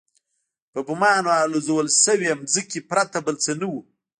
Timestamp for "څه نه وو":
3.43-3.81